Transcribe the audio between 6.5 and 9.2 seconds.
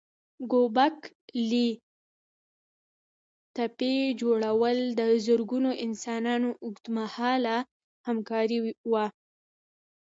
اوږد مهاله همکاري وه.